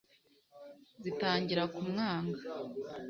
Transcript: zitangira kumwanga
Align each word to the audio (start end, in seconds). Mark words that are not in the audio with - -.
zitangira 1.03 1.63
kumwanga 1.73 2.37